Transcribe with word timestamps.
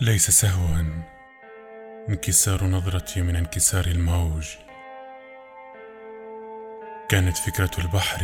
ليس 0.00 0.30
سهوا. 0.30 1.04
انكسار 2.08 2.64
نظرتي 2.64 3.22
من 3.22 3.36
انكسار 3.36 3.84
الموج. 3.86 4.56
كانت 7.08 7.36
فكرة 7.36 7.70
البحر 7.78 8.20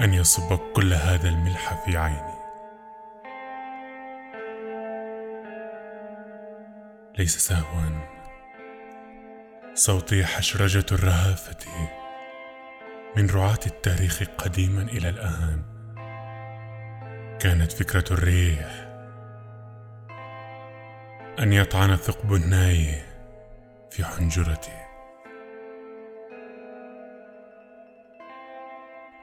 أن 0.00 0.14
يصب 0.14 0.56
كل 0.56 0.92
هذا 0.92 1.28
الملح 1.28 1.84
في 1.84 1.96
عيني. 1.96 2.36
ليس 7.18 7.38
سهوا. 7.38 8.16
صوتي 9.74 10.24
حشرجة 10.24 10.86
الرهافة 10.92 11.56
من 13.16 13.30
رعاة 13.30 13.60
التاريخ 13.66 14.22
قديما 14.38 14.82
إلى 14.82 15.08
الآن. 15.08 15.75
كانت 17.40 17.72
فكرة 17.72 18.04
الريح 18.10 18.86
أن 21.38 21.52
يطعن 21.52 21.96
ثقب 21.96 22.34
الناي 22.34 23.02
في 23.90 24.04
حنجرتي. 24.04 24.86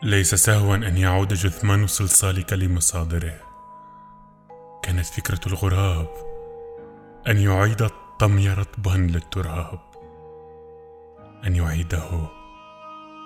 ليس 0.03 0.35
سهوا 0.35 0.75
أن 0.75 0.97
يعود 0.97 1.33
جثمان 1.33 1.87
صلصالك 1.87 2.53
لمصادره 2.53 3.35
كانت 4.83 5.05
فكرة 5.05 5.47
الغراب 5.47 6.09
أن 7.27 7.37
يعيد 7.37 7.81
الطمي 7.81 8.49
رطبا 8.49 8.97
للتراب 8.97 9.79
أن 11.45 11.55
يعيده 11.55 12.27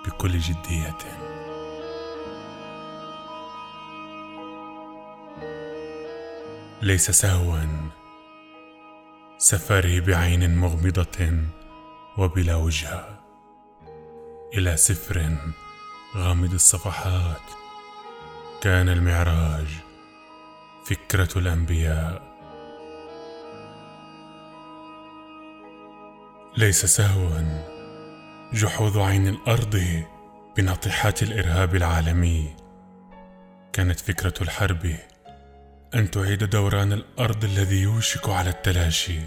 بكل 0.06 0.38
جدية. 0.38 1.37
ليس 6.82 7.10
سهوا. 7.10 7.90
سفري 9.38 10.00
بعين 10.00 10.56
مغمضة 10.56 11.42
وبلا 12.18 12.54
وجهة 12.54 13.20
إلى 14.54 14.76
سفر 14.76 15.36
غامض 16.16 16.52
الصفحات. 16.52 17.42
كان 18.62 18.88
المعراج 18.88 19.66
فكرة 20.84 21.38
الأنبياء. 21.38 22.22
ليس 26.56 26.86
سهوا. 26.86 27.64
جحوظ 28.52 28.98
عين 28.98 29.28
الأرض 29.28 30.02
بناطحات 30.56 31.22
الإرهاب 31.22 31.76
العالمي. 31.76 32.56
كانت 33.72 34.00
فكرة 34.00 34.34
الحرب 34.40 34.96
أن 35.94 36.10
تعيد 36.10 36.44
دوران 36.44 36.92
الأرض 36.92 37.44
الذي 37.44 37.82
يوشك 37.82 38.28
على 38.28 38.50
التلاشي 38.50 39.20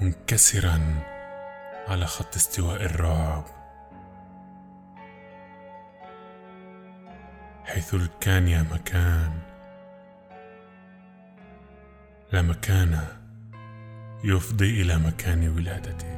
منكسرا 0.00 1.02
على 1.88 2.06
خط 2.06 2.36
استواء 2.36 2.84
الرعب. 2.84 3.44
حيث 7.64 7.94
الكان 7.94 8.48
يا 8.48 8.62
مكان 8.62 9.32
لا 12.32 12.42
مكان 12.42 12.98
يفضي 14.24 14.82
إلى 14.82 14.98
مكان 14.98 15.48
ولادتي. 15.48 16.14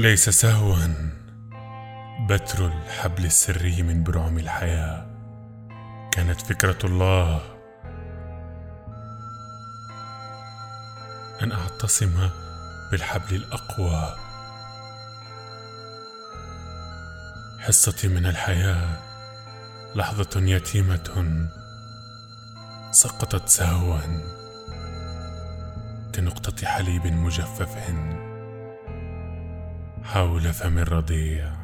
ليس 0.00 0.28
سهوا 0.28 1.17
بتر 2.28 2.66
الحبل 2.66 3.24
السري 3.24 3.82
من 3.82 4.04
برعم 4.04 4.38
الحياة. 4.38 5.06
كانت 6.12 6.40
فكرة 6.40 6.78
الله. 6.84 7.40
أن 11.42 11.52
أعتصم 11.52 12.28
بالحبل 12.90 13.34
الأقوى. 13.34 14.16
حصتي 17.58 18.08
من 18.08 18.26
الحياة 18.26 18.98
لحظة 19.94 20.40
يتيمة 20.40 21.48
سقطت 22.90 23.48
سهوا 23.48 24.00
كنقطة 26.14 26.66
حليب 26.66 27.06
مجفف 27.06 27.76
حول 30.04 30.52
فم 30.52 30.78
الرضيع. 30.78 31.57